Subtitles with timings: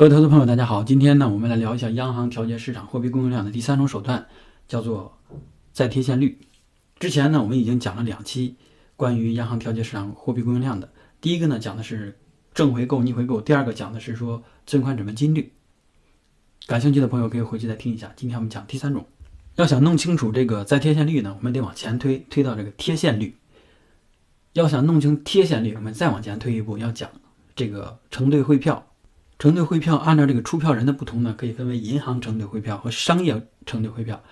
[0.00, 0.82] 各位投资朋友，大家好。
[0.82, 4.26] 今天呢，我们来聊一下央行调节市场货币供应量的第三种手段，
[4.66, 5.14] 叫做
[5.74, 6.38] 再贴现率。
[6.98, 8.56] 之前呢，我们已经讲了两期
[8.96, 10.88] 关于央行调节市场货币供应量的。
[11.20, 12.18] 第一个呢，讲的是
[12.54, 15.52] 正回购、逆回购；第二个讲的是说存款准备金率。
[16.66, 18.10] 感兴趣的朋友可以回去再听一下。
[18.16, 19.04] 今天我们讲第三种。
[19.56, 23.36] 要想弄清楚这个再贴现率呢，我们得往前推，推到这个贴现率。
[24.54, 27.10] 要想弄清贴现率，我们再往前推一步，要讲
[27.54, 28.86] 这个承兑汇票。
[29.40, 34.22] 承兑汇票按照这个出票人的不同呢，可以分为银行承兑汇票和商业承兑汇票。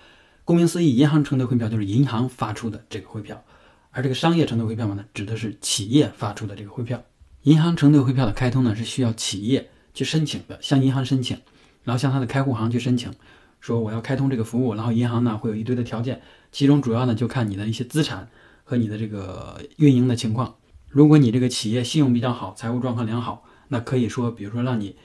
[0.45, 3.43] 顾名思义，银行承兑汇票就是银行发出的这个汇票，
[3.89, 7.01] 而这个商业承兑汇票呢，指的是企业发出的这个汇票。
[7.41, 11.35] 银行承兑汇票的开通呢，是需要企业去申请的，向银行申请，
[11.83, 13.11] 然后向他的开户行去申请，
[13.59, 18.29] 说我要开通这个服务，然后银行呢会有一堆的条件，其中主要呢就看你的一些资产
[18.63, 20.53] 和你的这个运营的情况。
[20.87, 23.43] 如果你这个企业信用比较好，财务状况良好。
[23.69, 24.95] 那可以说，比如说让你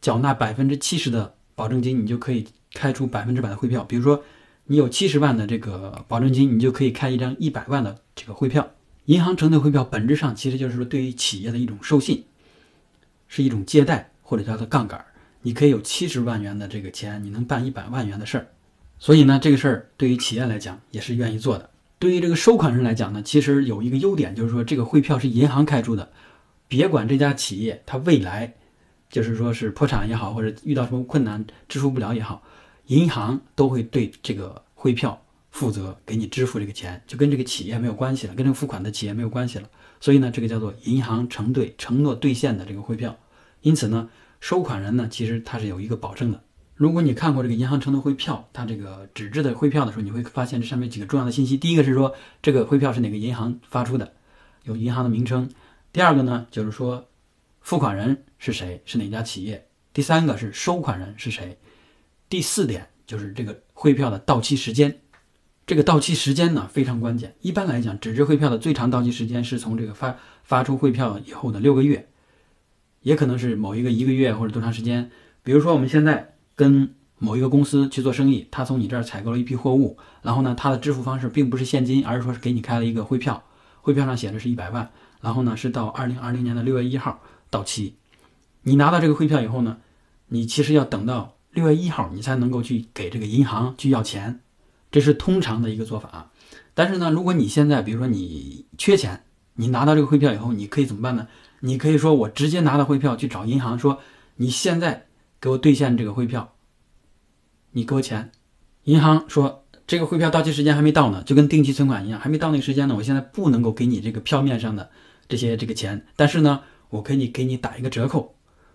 [0.00, 3.82] 缴纳百分之七十的保证金，你就可以开出百分之百的汇票。
[3.84, 4.22] 比如说
[4.66, 8.70] 你有七十万的这个保证金，你就可以开一张一百万的这个汇票。
[9.06, 12.24] 银行承兑汇票本质上其实就是说对于企业的一种授信，
[13.26, 15.02] 是一种借贷或者叫做杠杆。
[15.40, 18.48] 你可以有七十万元的这个钱，你能办一百万元的事儿。
[18.98, 21.70] 所以呢，这个事儿对于企业来讲也是愿意做的。
[22.00, 26.10] 对于这个收款人来讲呢，其实有一个优点，就是说这个汇票是银行开出的。
[26.68, 28.54] 别管这家企业它未来，
[29.10, 32.42] 就是说是破产也好，或者遇到什么困难支付不了也好，
[32.86, 39.68] 银行都会对这个汇票负责，给你支付这个钱，就跟这个企业没有关系了，跟这个付款的企业没有关系了。
[39.98, 43.16] 所以呢，这个叫做银行承兑承诺兑现的这个汇票。
[43.62, 44.08] 因此呢，
[44.38, 46.40] 收款人呢，其实他是有一个保证的。
[46.74, 51.56] 如果你看过这个银行承兑汇票，它这个纸质的汇票的时候，你会发现这上面几个重要的信息。
[51.56, 54.12] 第一个是说这个汇票是哪个银行发出的，
[54.62, 55.50] 有银行的名称。
[55.98, 57.08] 第二个呢，就是说，
[57.60, 59.66] 付款人是谁，是哪家企业？
[59.92, 61.58] 第三个是收款人是谁？
[62.28, 65.00] 第四点就是这个汇票的到期时间。
[65.66, 67.34] 这个到期时间呢非常关键。
[67.40, 72.08] 一般来讲，纸质汇票的最长到期时间是从这个发发出汇票以后的六个月，
[73.02, 75.10] 也可能是某一个一个月或者多长时间。
[75.42, 83.42] 比如说，我们现在跟某一个公司去做生意，他从你这儿采购了一批货物，然后呢，他的支付方式并不是现金，而是说是给你开了一个汇票，
[83.88, 84.90] 汇票上写的是一百万。
[85.22, 87.94] 然后呢，是到二零二零年的六月一号到期。
[88.64, 89.78] 你拿到这个汇票以后呢，
[90.26, 94.40] 你其实要等到六月一号，你才能够去给这个银行去要钱，
[94.92, 96.30] 这是通常的一个做法。
[96.74, 101.26] 但是呢，如果你现在比如说你缺钱，你拿到这个汇票以后，你可以怎么办呢？
[101.60, 104.00] 你可以说我直接拿到汇票去找银行，说
[104.36, 105.06] 你现在
[105.40, 106.52] 给我兑现这个汇票，
[107.72, 108.30] 你给我钱。
[108.84, 109.64] 银行说。
[109.88, 112.94] 这个汇票到期时间还没到呢，就跟定期存款一样，还没到那个时间呢。
[112.94, 114.90] 我现在不能够给你这个票面上的
[115.30, 116.60] 这些这个钱，但是呢，
[116.90, 118.34] 我可以给你打一个折扣，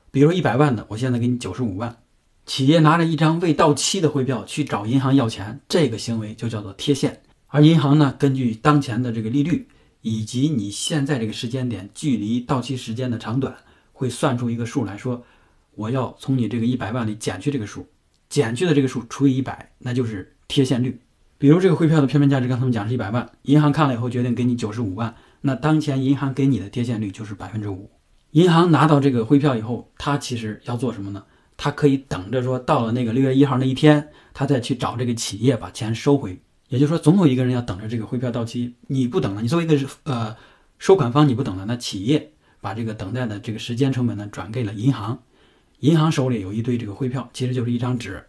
[0.09, 1.95] 比如一百万的，我现在给你九十五万。
[2.47, 7.21] 企业拿着一张未到期的汇票去找银行要钱，这个行为就叫做贴现。
[7.45, 9.67] 而银行呢，根据当前的这个利率
[10.01, 13.55] 以及你现在这个时间点距离到期时间的长短，
[13.91, 15.23] 会算出一个数来说，
[15.75, 17.87] 我要从你这个一百万里减去这个数，
[18.29, 20.99] 减去的这个数除以一百，那就是贴现率。
[21.39, 27.89] 比如这个汇票的票面价值，刚才我们讲是一百万，银行看了以后决定给你九十五万，那当前银行给你的贴现率就是百分之五。
[28.31, 31.23] 银行拿到这个汇票以后，他其实要做什么呢？
[31.57, 36.39] 他可以等着说到了那个六月一号那一天，他再去找这个企业把钱收回。
[36.69, 40.35] 也就是说，总有一个人要等着这个汇票到期，你不等了，你作为一个呃
[40.77, 42.31] 收款方你不等了，那企业
[42.61, 45.23] 把这个等待的这个时间成本呢转给了银行，
[45.79, 48.23] 银行手里有一堆这个汇票，其实就是一张纸。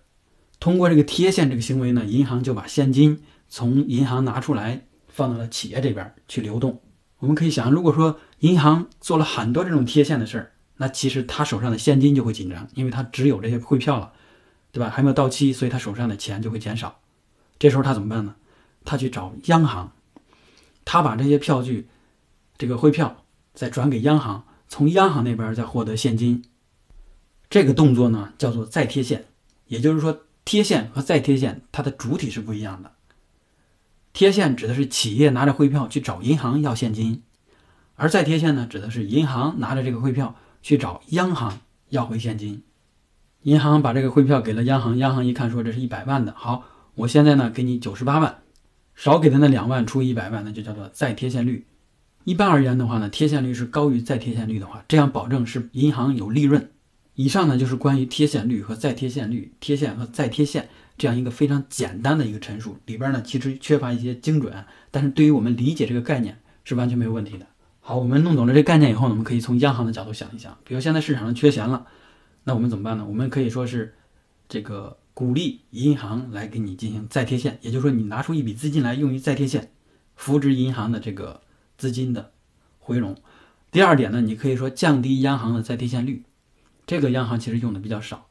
[0.65, 3.21] 通过这个贴现这个行为呢，银行就把现金
[3.51, 6.81] 从银行拿出来，放到了企业这边去流动。
[7.19, 14.15] 我们可以想，如果说银行做了很多这种贴现的事儿，那其实他手上的现金就会紧张，因为他只有这些汇票了，
[14.73, 14.89] 对吧？
[14.89, 16.99] 还没有到期，所以他手上的钱就会减少。
[17.59, 18.35] 这时候他怎么办呢？
[18.87, 19.93] 他去找央行，
[20.87, 21.89] 他把这些票据、
[22.57, 26.43] 这个汇票再转给央行，从央行那边再获得现金。
[27.51, 29.27] 这个动作呢，叫做再贴现，
[29.67, 30.21] 也就是说。
[30.45, 32.93] 贴现和再贴现，它的主体是不一样的。
[34.13, 37.23] 贴现指的是企业拿着汇票去找银行要现金，
[37.97, 42.63] 而再贴现呢，指的是银行拿着这个汇票去找央行要回现金。
[43.43, 46.65] 银行把这个汇票给了央行，央行一看说这是一百万的，好，
[46.95, 48.39] 我现在呢给你九十八万，
[48.95, 51.67] 少给的那两万除以一百万，那就叫做再贴现率。
[52.25, 56.71] 一般而言的话呢，贴现率是高于再贴现率的话，这样保证是银行有利润。
[57.15, 60.69] 以上呢就是关于贴现率和再贴现率、贴现和再贴现
[60.99, 64.53] 这样一个非常简单的一个陈述，里边呢其实缺乏一些精准，
[64.91, 67.47] 但是对于我们理解这个概念是完全没有问题的。
[67.81, 71.87] 好，我们弄懂了这个概念以后呢，我们可以从央行的角度想一想，比如现在市场上缺钱了，
[72.45, 73.05] 那我们怎么办呢？
[73.07, 73.95] 我们可以说是
[74.49, 79.71] 这个鼓励银行来给你进行再贴现，也就是说你拿出一笔资金来用于再贴现，
[80.17, 81.43] 扶植银行的这个
[81.77, 82.33] 资金的
[82.79, 83.15] 回笼。
[83.71, 86.23] 第二点呢，你可以说降低央行的再贴现率，
[86.87, 88.27] 这个央行其实用的比较少。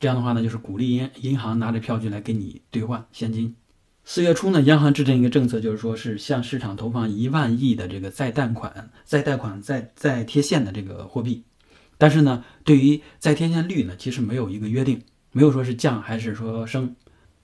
[0.00, 3.56] 这样的话呢，就是鼓励银银行拿着票据来给你兑换现金。
[4.04, 11.44] 四月初呢，央行制定一个政策，就是说是向市场投放一万亿的这个再贷款、再贷款、再再贴现的这个货币。
[11.96, 15.02] 但是呢，对于再贴现率呢，其实没有一个约定，
[15.32, 16.96] 没有说是降还是说升。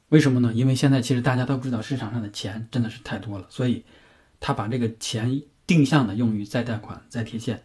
[0.08, 0.52] 为什么呢？
[0.54, 3.84] 因为现在其实大家都知道市场上的钱真的是太多了，所以
[4.40, 5.42] 他把这个钱。
[5.66, 7.62] 定向的用于再贷款、再贴现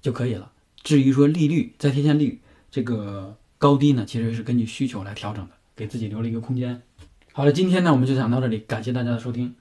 [0.00, 0.52] 就可以了。
[0.84, 2.40] 至于说利率、再贴现率
[2.70, 6.82] 这个高低呢，其实是根据需求来调整的，给自己留了一个空间。
[7.32, 9.54] 好了，今天呢我们就讲到这里，感谢大家的收听。